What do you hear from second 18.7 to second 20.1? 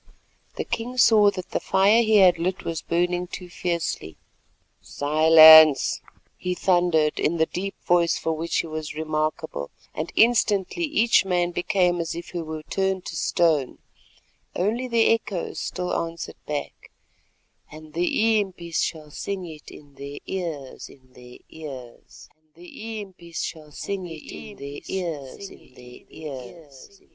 shall sing it in